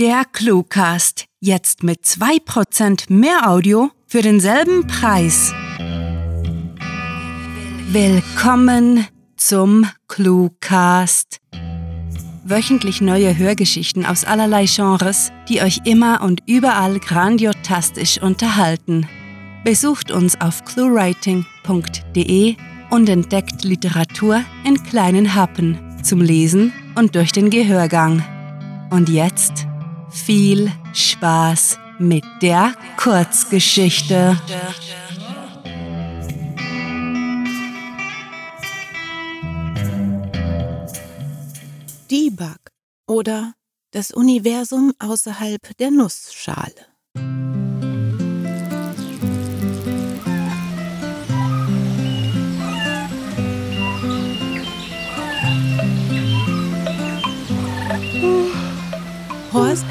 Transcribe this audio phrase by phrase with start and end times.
[0.00, 1.26] Der Cluecast.
[1.40, 5.52] Jetzt mit 2% mehr Audio für denselben Preis.
[7.92, 11.40] Willkommen zum Cluecast.
[12.44, 19.06] Wöchentlich neue Hörgeschichten aus allerlei Genres, die euch immer und überall grandiotastisch unterhalten.
[19.64, 22.56] Besucht uns auf cluewriting.de
[22.88, 28.24] und entdeckt Literatur in kleinen Happen zum Lesen und durch den Gehörgang.
[28.90, 29.66] Und jetzt
[30.10, 34.38] viel Spaß mit der Kurzgeschichte.
[42.10, 42.58] Debug
[43.06, 43.54] oder
[43.92, 47.39] das Universum außerhalb der Nussschale.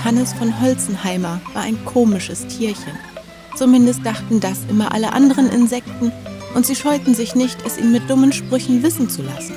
[0.04, 2.94] Hannes von Holzenheimer war ein komisches Tierchen.
[3.56, 6.12] Zumindest dachten das immer alle anderen Insekten
[6.56, 9.56] und sie scheuten sich nicht, es ihm mit dummen Sprüchen wissen zu lassen.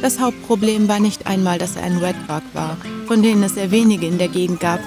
[0.00, 2.76] Das Hauptproblem war nicht einmal, dass er ein Redbug war,
[3.06, 4.80] von denen es sehr wenige in der Gegend gab,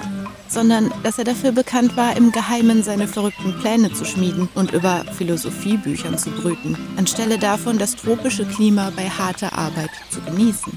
[0.48, 5.04] sondern dass er dafür bekannt war, im Geheimen seine verrückten Pläne zu schmieden und über
[5.16, 10.72] Philosophiebüchern zu brüten, anstelle davon das tropische Klima bei harter Arbeit zu genießen.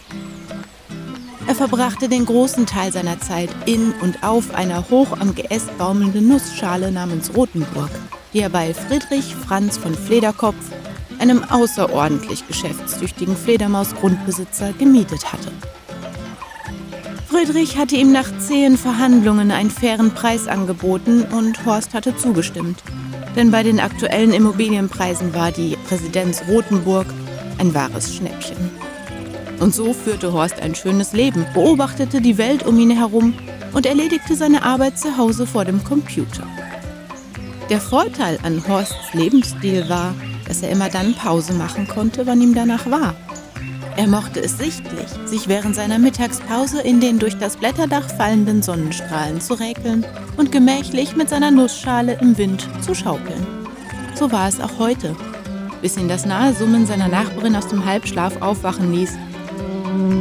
[1.48, 6.28] Er verbrachte den großen Teil seiner Zeit in und auf einer hoch am Geäst baumelnden
[6.28, 7.92] Nussschale namens Rothenburg,
[8.34, 10.56] die er bei Friedrich Franz von Flederkopf,
[11.20, 15.52] einem außerordentlich geschäftstüchtigen Fledermaus-Grundbesitzer, gemietet hatte.
[17.28, 22.82] Friedrich hatte ihm nach zähen Verhandlungen einen fairen Preis angeboten und Horst hatte zugestimmt.
[23.36, 27.06] Denn bei den aktuellen Immobilienpreisen war die Residenz Rothenburg
[27.60, 28.85] ein wahres Schnäppchen.
[29.60, 33.34] Und so führte Horst ein schönes Leben, beobachtete die Welt um ihn herum
[33.74, 36.48] und erledigte seine Arbeit zu Hause vor dem Computer.
[37.70, 40.14] Der Vorteil an Horsts Lebensstil war,
[40.48, 43.16] dass er immer dann Pause machen konnte, wann ihm danach war.
[43.98, 49.40] Er mochte es sichtlich, sich während seiner Mittagspause in den durch das Blätterdach fallenden Sonnenstrahlen
[49.40, 50.06] zu räkeln
[50.36, 53.48] und gemächlich mit seiner Nussschale im Wind zu schaukeln.
[54.14, 55.16] So war es auch heute,
[55.82, 59.14] bis ihn das nahe Summen seiner Nachbarin aus dem Halbschlaf aufwachen ließ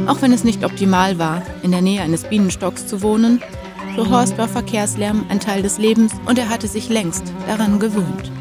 [0.07, 3.41] auch wenn es nicht optimal war, in der Nähe eines Bienenstocks zu wohnen,
[3.95, 8.31] für Horst war Verkehrslärm ein Teil des Lebens und er hatte sich längst daran gewöhnt.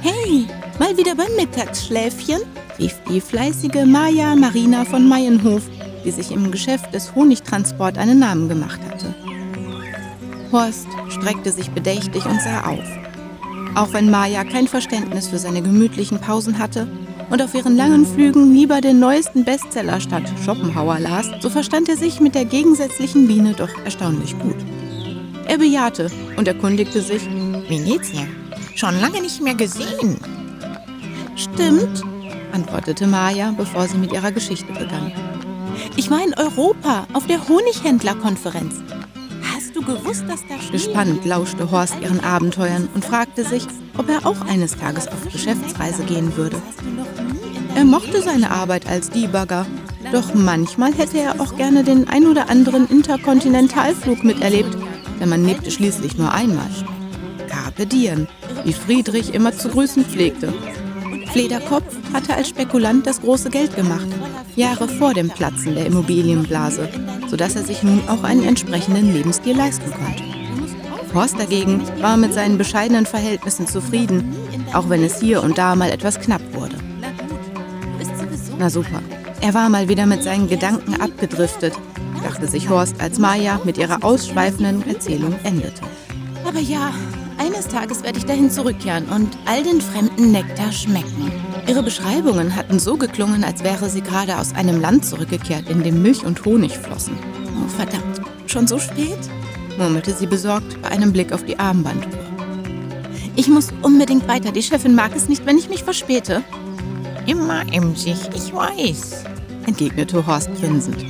[0.00, 0.46] Hey,
[0.78, 2.40] mal wieder beim Mittagsschläfchen?
[2.78, 5.62] rief die fleißige Maja Marina von Mayenhof,
[6.04, 9.14] die sich im Geschäft des Honigtransport einen Namen gemacht hatte.
[10.52, 12.84] Horst streckte sich bedächtig und sah auf.
[13.74, 16.88] Auch wenn Maja kein Verständnis für seine gemütlichen Pausen hatte,
[17.30, 21.96] und auf ihren langen Flügen lieber den neuesten Bestseller statt Schopenhauer las, so verstand er
[21.96, 24.56] sich mit der gegensätzlichen Biene doch erstaunlich gut.
[25.46, 27.22] Er bejahte und erkundigte sich,
[27.68, 28.26] wie geht's dir?
[28.74, 30.18] Schon lange nicht mehr gesehen.
[31.36, 32.02] Stimmt,
[32.52, 35.12] antwortete Maja, bevor sie mit ihrer Geschichte begann.
[35.96, 38.74] Ich war in Europa auf der Honighändlerkonferenz.
[39.76, 43.66] Du gewusst, dass da Gespannt lauschte Horst ihren Abenteuern und fragte sich,
[43.98, 46.56] ob er auch eines Tages auf Geschäftsreise gehen würde.
[47.74, 49.66] Er mochte seine Arbeit als Debugger,
[50.12, 54.74] doch manchmal hätte er auch gerne den ein oder anderen Interkontinentalflug miterlebt,
[55.20, 56.70] denn man lebte schließlich nur einmal.
[57.46, 58.28] Carpe diem,
[58.64, 60.54] wie Friedrich immer zu grüßen pflegte.
[61.36, 64.06] Flederkopf hatte als Spekulant das große Geld gemacht,
[64.54, 66.88] Jahre vor dem Platzen der Immobilienblase,
[67.28, 70.22] sodass er sich nun auch einen entsprechenden Lebensstil leisten konnte.
[71.12, 74.34] Horst dagegen war mit seinen bescheidenen Verhältnissen zufrieden,
[74.72, 76.76] auch wenn es hier und da mal etwas knapp wurde.
[78.58, 79.02] Na super.
[79.42, 81.74] Er war mal wieder mit seinen Gedanken abgedriftet,
[82.24, 85.82] dachte sich Horst, als Maya mit ihrer ausschweifenden Erzählung endete.
[86.46, 86.94] Aber ja,
[87.56, 91.32] eines Tages werde ich dahin zurückkehren und all den fremden Nektar schmecken.
[91.66, 96.02] Ihre Beschreibungen hatten so geklungen, als wäre sie gerade aus einem Land zurückgekehrt, in dem
[96.02, 97.16] Milch und Honig flossen.
[97.58, 99.18] Oh, verdammt, schon so spät?
[99.78, 102.12] murmelte sie besorgt bei einem Blick auf die Armbanduhr.
[103.36, 104.52] Ich muss unbedingt weiter.
[104.52, 106.42] Die Chefin mag es nicht, wenn ich mich verspäte
[107.26, 109.24] immer emsig, ich weiß,
[109.66, 111.02] entgegnete Horst grinsend.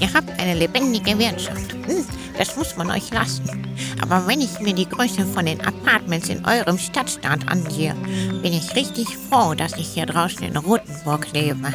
[0.00, 1.72] Ihr habt eine lebendige Wirtschaft.
[1.86, 2.04] Hm,
[2.36, 3.61] das muss man euch lassen.
[4.00, 7.94] Aber wenn ich mir die Größe von den Apartments in eurem Stadtstaat ansehe,
[8.42, 11.72] bin ich richtig froh, dass ich hier draußen in Rothenburg lebe.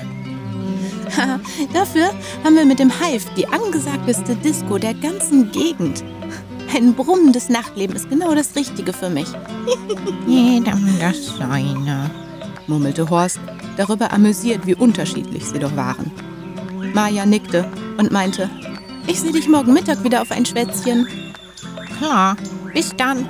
[1.74, 2.10] Dafür
[2.44, 6.04] haben wir mit dem Hive die angesagteste Disco der ganzen Gegend.
[6.76, 9.28] Ein brummendes Nachtleben ist genau das Richtige für mich.
[10.28, 12.12] Jedem das Seine
[12.68, 13.40] murmelte Horst,
[13.78, 16.12] darüber amüsiert, wie unterschiedlich sie doch waren.
[16.94, 18.50] Maja nickte und meinte,
[19.08, 21.08] Ich sehe dich morgen Mittag wieder auf ein Schwätzchen.
[21.98, 22.38] Klar,
[22.74, 23.28] bis dann,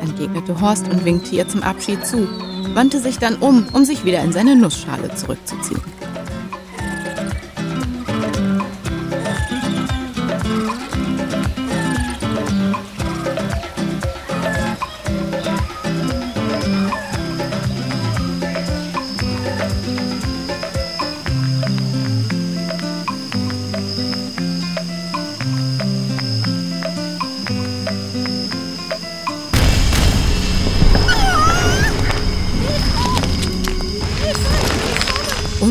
[0.00, 2.28] entgegnete Horst und winkte ihr zum Abschied zu,
[2.74, 5.80] wandte sich dann um, um sich wieder in seine Nussschale zurückzuziehen.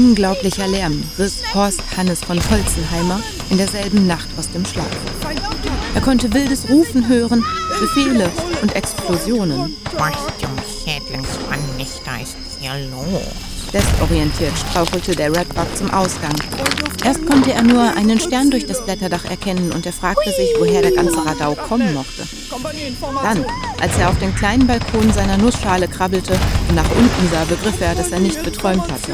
[0.10, 3.22] Unglaublicher Lärm riss Horst Hannes von Holzenheimer
[3.52, 4.88] in derselben Nacht aus dem Schlaf.
[5.94, 7.46] Er konnte wildes Rufen hören,
[7.80, 8.28] Befehle
[8.64, 9.76] und Explosionen.
[10.00, 13.22] Was zum Schädlingsmann nicht da ist hier los?
[13.72, 16.34] Desorientiert strauchelte der Redbug zum Ausgang.
[17.06, 20.82] Erst konnte er nur einen Stern durch das Blätterdach erkennen und er fragte sich, woher
[20.82, 22.24] der ganze Radau kommen mochte.
[23.22, 23.46] Dann,
[23.80, 26.34] als er auf den kleinen Balkon seiner Nussschale krabbelte
[26.68, 29.14] und nach unten sah, begriff er, dass er nicht geträumt hatte.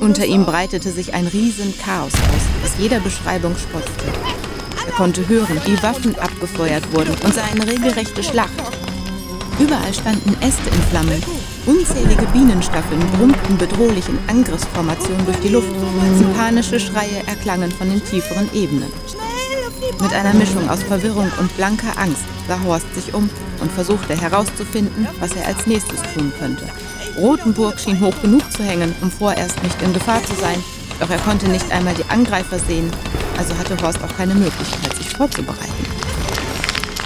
[0.00, 4.06] Unter ihm breitete sich ein Riesenchaos aus, das jeder Beschreibung spottete.
[4.86, 8.52] Er konnte hören, wie Waffen abgefeuert wurden und sah eine regelrechte Schlacht.
[9.58, 11.22] Überall standen Äste in Flammen.
[11.66, 15.72] Unzählige Bienenstaffeln brummten bedrohlich in Angriffsformation durch die Luft.
[16.36, 18.92] Panische Schreie erklangen von den tieferen Ebenen.
[20.00, 23.30] Mit einer Mischung aus Verwirrung und blanker Angst sah Horst sich um
[23.60, 26.64] und versuchte herauszufinden, was er als nächstes tun könnte.
[27.16, 30.62] Rotenburg schien hoch genug zu hängen, um vorerst nicht in Gefahr zu sein,
[31.00, 32.90] doch er konnte nicht einmal die Angreifer sehen,
[33.38, 35.72] also hatte Horst auch keine Möglichkeit, sich vorzubereiten.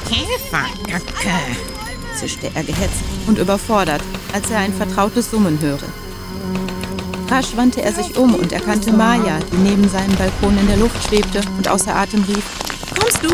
[0.08, 1.02] Käferkacke,
[2.14, 4.02] zischte er gehetzt und überfordert,
[4.32, 5.86] als er ein vertrautes Summen hörte.
[7.30, 11.06] Rasch wandte er sich um und erkannte Maya, die neben seinem Balkon in der Luft
[11.06, 12.44] schwebte und außer Atem rief:
[12.98, 13.28] Kommst du?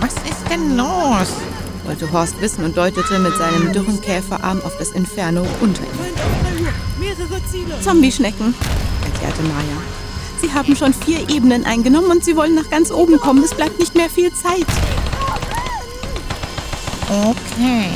[0.00, 1.28] Was ist denn los?
[1.84, 5.88] Wollte Horst wissen und deutete mit seinem dürren Käferarm auf das Inferno unter ihm.
[7.82, 8.54] Zombie-Schnecken,
[9.04, 9.82] erklärte Maya.
[10.40, 13.44] Sie haben schon vier Ebenen eingenommen und sie wollen nach ganz oben kommen.
[13.44, 14.66] Es bleibt nicht mehr viel Zeit.
[17.08, 17.88] Okay,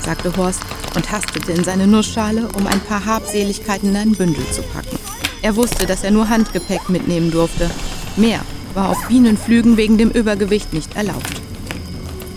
[0.00, 0.60] sagte Horst
[0.94, 4.98] und hastete in seine Nussschale, um ein paar Habseligkeiten in ein Bündel zu packen.
[5.42, 7.70] Er wusste, dass er nur Handgepäck mitnehmen durfte.
[8.16, 8.40] Mehr
[8.74, 11.41] war auf Bienenflügen wegen dem Übergewicht nicht erlaubt.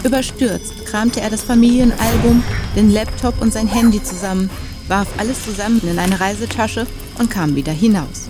[0.05, 2.43] Überstürzt kramte er das Familienalbum,
[2.75, 4.51] den Laptop und sein Handy zusammen,
[4.87, 6.85] warf alles zusammen in eine Reisetasche
[7.17, 8.29] und kam wieder hinaus.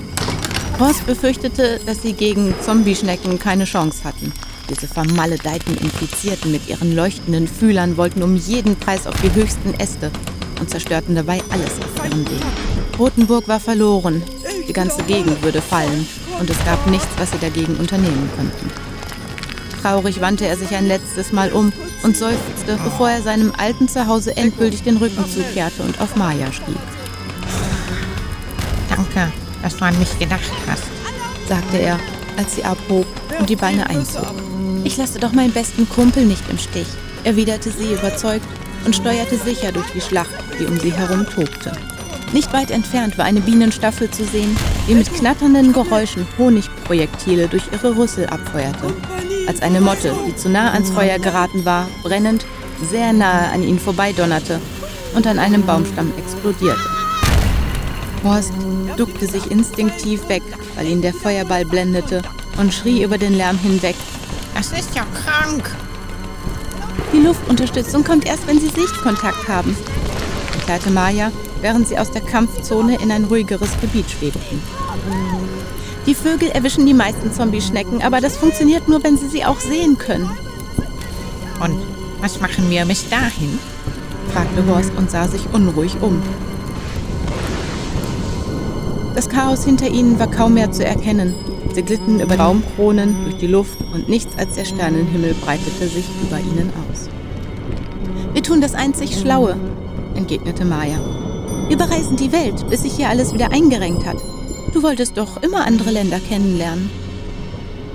[0.79, 4.31] Horst befürchtete, dass sie gegen Zombieschnecken keine Chance hatten.
[4.69, 10.11] Diese vermaledeiten Infizierten mit ihren leuchtenden Fühlern wollten um jeden Preis auf die höchsten Äste
[10.61, 12.41] und zerstörten dabei alles auf ihrem Weg.
[12.97, 14.23] Rotenburg war verloren,
[14.65, 16.07] die ganze Gegend würde fallen
[16.39, 18.84] und es gab nichts, was sie dagegen unternehmen könnten.
[19.85, 21.71] Traurig wandte er sich ein letztes Mal um
[22.01, 26.75] und seufzte, bevor er seinem alten Zuhause endgültig den Rücken zukehrte und auf Maya stieg.
[28.89, 30.85] Danke, dass du an mich gedacht hast,
[31.47, 31.99] sagte er,
[32.35, 33.05] als sie abhob
[33.37, 34.33] und die Beine einzog.
[34.83, 36.87] Ich lasse doch meinen besten Kumpel nicht im Stich,
[37.23, 38.47] erwiderte sie überzeugt
[38.85, 41.73] und steuerte sicher durch die Schlacht, die um sie herum tobte.
[42.33, 44.57] Nicht weit entfernt war eine Bienenstaffel zu sehen,
[44.89, 48.91] die mit knatternden Geräuschen Honigprojektile durch ihre Rüssel abfeuerte
[49.47, 52.45] als eine Motte, die zu nah ans Feuer geraten war, brennend,
[52.89, 54.59] sehr nahe an ihn vorbeidonnerte
[55.15, 56.89] und an einem Baumstamm explodierte.
[58.23, 58.53] Horst
[58.97, 60.43] duckte sich instinktiv weg,
[60.75, 62.21] weil ihn der Feuerball blendete
[62.57, 63.95] und schrie über den Lärm hinweg.
[64.55, 65.69] Das ist ja krank.
[67.13, 69.75] Die Luftunterstützung kommt erst, wenn Sie Sichtkontakt haben,
[70.53, 71.31] erklärte Maya,
[71.61, 74.61] während sie aus der Kampfzone in ein ruhigeres Gebiet schwebten.
[76.05, 79.97] Die Vögel erwischen die meisten Zombie-Schnecken, aber das funktioniert nur, wenn sie sie auch sehen
[79.97, 80.29] können.
[81.59, 81.79] Und
[82.21, 83.57] was machen wir bis dahin?
[84.31, 86.21] fragte Horst und sah sich unruhig um.
[89.15, 91.33] Das Chaos hinter ihnen war kaum mehr zu erkennen.
[91.73, 96.37] Sie glitten über Baumkronen durch die Luft und nichts als der Sternenhimmel breitete sich über
[96.39, 97.09] ihnen aus.
[98.33, 99.55] Wir tun das einzig Schlaue,
[100.15, 100.99] entgegnete Maya.
[101.67, 104.17] Wir bereisen die Welt, bis sich hier alles wieder eingerenkt hat.
[104.75, 106.89] Du wolltest doch immer andere Länder kennenlernen.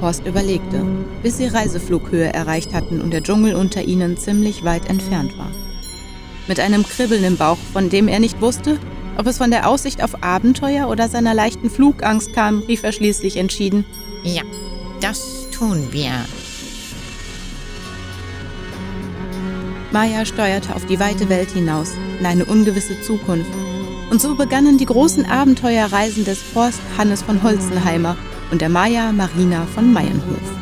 [0.00, 0.82] Horst überlegte,
[1.22, 5.50] bis sie Reiseflughöhe erreicht hatten und der Dschungel unter ihnen ziemlich weit entfernt war.
[6.48, 8.78] Mit einem Kribbeln im Bauch, von dem er nicht wusste,
[9.18, 13.36] ob es von der Aussicht auf Abenteuer oder seiner leichten Flugangst kam, rief er schließlich
[13.36, 13.84] entschieden.
[14.22, 14.42] Ja,
[15.02, 16.12] das tun wir.
[19.92, 23.50] Maya steuerte auf die weite Welt hinaus, in eine ungewisse Zukunft,
[24.10, 28.16] und so begannen die großen Abenteuerreisen des Forst Hannes von Holzenheimer
[28.50, 30.60] und der Maya Marina von Meyenhof.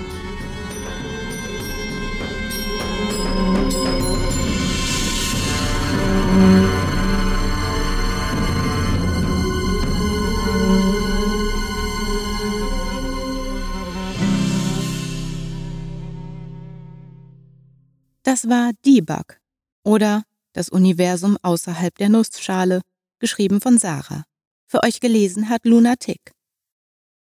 [18.22, 19.40] Das war Debug
[19.84, 22.82] oder Das Universum außerhalb der Nussschale,
[23.18, 24.24] geschrieben von Sarah.
[24.66, 26.32] Für euch gelesen hat Luna Tick.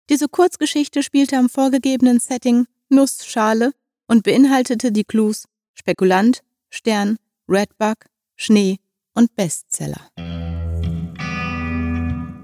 [0.09, 3.71] Diese Kurzgeschichte spielte am vorgegebenen Setting Nussschale
[4.07, 7.17] und beinhaltete die Clues Spekulant, Stern,
[7.49, 8.77] Redbug, Schnee
[9.13, 10.09] und Bestseller.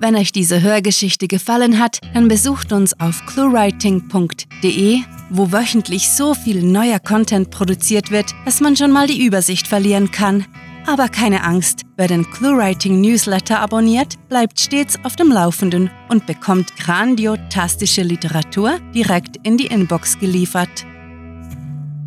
[0.04, 6.64] Wenn euch diese Hörgeschichte gefallen hat, dann besucht uns auf cluewriting.de, wo wöchentlich so viel
[6.64, 10.48] neuer Content produziert wird, dass man schon mal die Übersicht verlieren kann.
[10.88, 16.76] Aber keine Angst, wer den ClueWriting Newsletter abonniert, bleibt stets auf dem Laufenden und bekommt
[16.78, 20.86] grandiotastische Literatur direkt in die Inbox geliefert.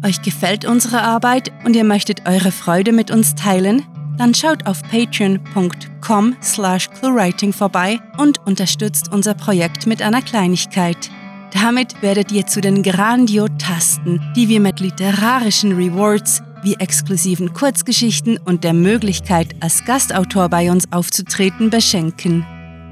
[0.05, 3.83] Euch gefällt unsere Arbeit und ihr möchtet eure Freude mit uns teilen?
[4.19, 11.11] Dann schaut auf patreon.com slash cluewriting vorbei und unterstützt unser Projekt mit einer Kleinigkeit.
[11.53, 18.65] Damit werdet ihr zu den Grandiotasten, die wir mit literarischen Rewards wie exklusiven Kurzgeschichten und
[18.65, 22.45] der Möglichkeit, als Gastautor bei uns aufzutreten, beschenken.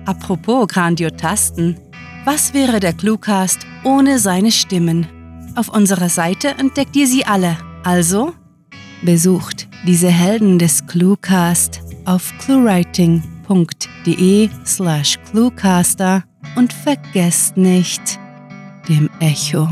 [0.05, 1.77] Apropos Grandiotasten,
[2.25, 5.07] was wäre der Cluecast ohne seine Stimmen?
[5.57, 8.33] Auf unserer Seite entdeckt ihr sie alle, also
[9.03, 16.25] besucht diese Helden des Cluecast auf cluewriting.de slash cluecaster
[16.57, 18.19] und vergesst nicht,
[18.89, 19.69] dem Echo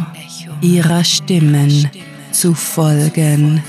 [0.61, 1.90] ihrer Stimmen
[2.33, 3.62] zu folgen.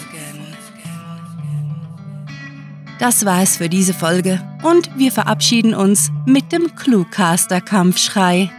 [3.02, 8.52] Das war es für diese Folge und wir verabschieden uns mit dem Cluecaster-Kampfschrei.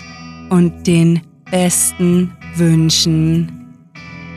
[0.48, 3.68] und den besten Wünschen.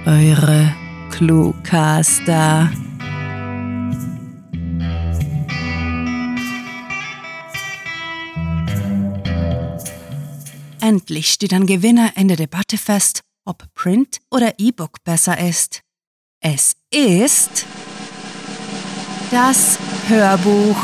[0.06, 0.76] Eure
[1.12, 2.70] Cluecaster.
[10.88, 15.82] Endlich steht ein Gewinner in der Debatte fest, ob Print oder E-Book besser ist.
[16.40, 17.66] Es ist
[19.30, 19.78] das
[20.08, 20.78] Hörbuch.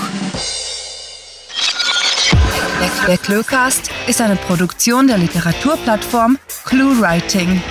[3.07, 7.63] Der Cluecast ist eine Produktion der Literaturplattform ClueWriting.